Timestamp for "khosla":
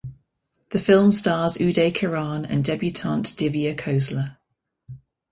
3.75-4.37